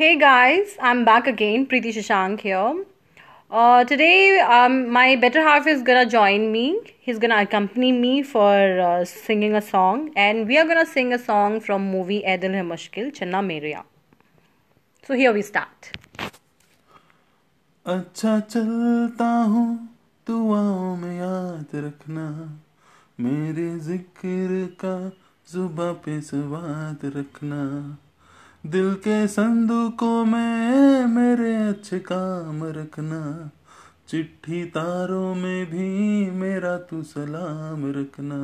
Hey 0.00 0.18
guys, 0.18 0.76
I'm 0.80 1.04
back 1.04 1.26
again, 1.26 1.66
Preeti 1.66 1.92
Shashank 1.92 2.40
here. 2.40 2.84
Uh, 3.50 3.84
today, 3.84 4.40
um, 4.40 4.90
my 4.90 5.16
better 5.16 5.42
half 5.42 5.66
is 5.66 5.82
gonna 5.82 6.04
join 6.06 6.52
me. 6.52 6.80
He's 7.00 7.18
gonna 7.18 7.36
accompany 7.36 7.92
me 7.92 8.22
for 8.22 8.80
uh, 8.80 9.04
singing 9.04 9.54
a 9.54 9.62
song, 9.62 10.12
and 10.16 10.46
we 10.46 10.58
are 10.58 10.66
gonna 10.66 10.86
sing 10.86 11.12
a 11.12 11.18
song 11.18 11.60
from 11.60 11.90
movie 11.90 12.24
Ae 12.24 12.36
Dil 12.36 12.52
Hai 12.52 12.60
Mushkil, 12.60 13.12
Channa 13.14 13.42
Mereya. 13.42 13.84
So 15.06 15.14
here 15.14 15.32
we 15.32 15.42
start. 15.42 15.92
अच्छा 17.86 18.38
चलता 18.40 19.26
हूँ 19.50 19.68
दुआओं 20.28 20.96
में 20.96 21.18
याद 21.18 21.74
रखना 21.74 22.24
मेरे 23.20 23.68
जिक्र 23.80 24.64
का 24.84 24.96
जुबा 25.52 25.92
पे 26.04 26.20
स्वाद 26.20 27.04
रखना 27.16 27.62
दिल 28.65 28.93
के 28.93 29.27
संदूकों 29.27 30.25
में 30.25 31.05
मेरे 31.05 31.55
अच्छे 31.55 31.99
काम 31.99 32.63
रखना। 32.63 33.51
चिट्ठी 34.09 34.63
तारों 34.65 35.35
में 35.35 35.65
भी 35.65 36.31
मेरा 36.31 36.77
तू 36.77 37.03
सलाम 37.03 37.91
रखना। 37.91 38.39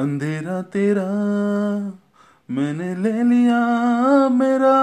अंधेरा 0.00 0.62
तेरा 0.62 1.08
मैंने 2.50 2.96
ले 2.96 3.22
लिया, 3.22 3.60
मेरा 4.28 4.74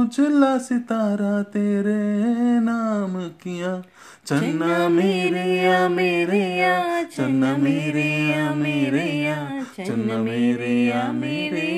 उजला 0.00 0.58
सितारा 0.58 1.42
तेरे 1.42 2.60
नाम 2.60 3.28
किया। 3.28 3.82
चन्ना 4.26 4.88
मेरे 4.88 5.56
या 5.56 5.88
मेरे 5.88 6.40
या 6.40 7.02
चन्ना 7.02 7.56
मेरे 7.56 8.32
या 8.32 8.54
मेरे 8.54 9.04
या 9.04 9.64
चन्ना 9.86 10.16
मेरे 10.16 10.84
या 10.86 11.12
मेरे 11.12 11.60
या 11.60 11.71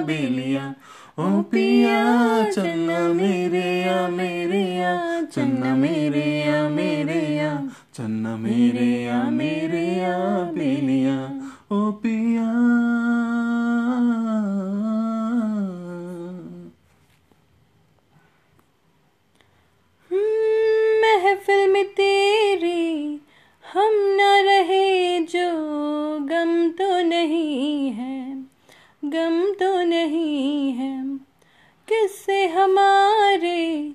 बेलिया। 0.00 0.74
ओ 1.18 1.42
पिया, 1.42 2.44
चन्ना 2.50 3.08
मेरे 3.08 3.80
या 3.80 4.08
मेरे 4.08 4.62
या, 4.62 5.22
चन्ना 5.22 5.74
मेरे 5.74 6.46
या 6.46 6.68
मेरे 6.68 7.36
या, 7.36 7.68
चन्ना 7.94 8.36
मेरे 8.36 9.02
या 9.04 9.22
मेरे 9.22 9.86
या, 9.86 10.18
बेलिया। 10.52 11.40
ओ 11.72 11.92
पिया। 11.92 12.50
महफिल 21.00 21.68
में 21.72 21.84
तेरी 21.84 23.20
हम 23.72 23.90
न 23.92 24.42
रहे 24.44 25.20
जो 25.20 25.50
गम 26.20 26.70
तो 26.70 27.02
नहीं 27.02 27.90
है, 27.90 28.44
गम 29.04 29.52
तो 29.52 29.79
किससे 32.00 32.46
हमारे 32.46 33.92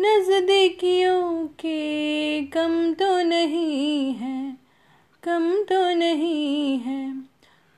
नजदीकियों 0.00 1.46
के 1.46 2.42
कम 2.42 2.94
तो 2.94 3.22
नहीं 3.22 4.14
है 4.14 4.56
कम 5.22 5.64
तो 5.68 5.94
नहीं 5.94 6.78
है। 6.78 7.12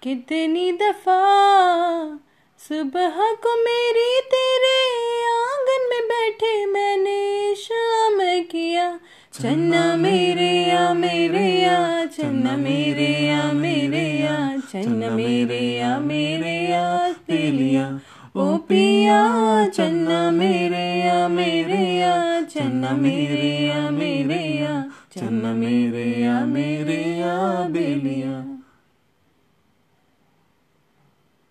कितनी 0.03 0.73
दफ़ा 0.73 1.21
सुबह 2.59 3.17
को 3.35 3.55
मेरी 3.65 4.21
तेरे 4.35 4.81
आँगन 5.31 5.87
में 5.91 6.09
बैठे 6.09 6.67
मैंने 6.67 7.55
शाम 7.55 8.19
किया। 8.51 9.01
चन्ना 9.43 9.97
मेरे 9.97 10.53
या 10.69 10.95
मेरे 10.95 11.47
या, 11.63 12.07
चन्ना 12.07 12.57
मेरे 12.57 13.27
या 13.27 13.53
मेरे 13.53 14.07
या, 14.21 14.57
चन्ना 14.73 15.11
मेरे 15.11 15.61
या 15.79 15.99
मेरे 15.99 16.57
या 16.71 17.13
तेलिया 17.13 18.01
ओ 18.39 18.57
पिया, 18.57 19.67
चन्ना 19.69 20.31
मेरे 20.31 21.01
या 21.01 21.29
मेरे 21.29 21.99
या 21.99 22.43
चन्ना 22.43 22.91
मेरे 22.91 23.67
या 23.67 23.91
मेरे 23.91 24.59
चन्ना 25.19 25.53
मेरे 25.53 27.19
या 27.19 27.69
बेलिया। 27.69 28.58